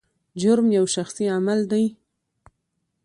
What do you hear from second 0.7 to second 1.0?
یو